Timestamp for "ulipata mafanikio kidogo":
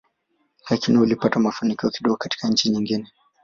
0.97-2.15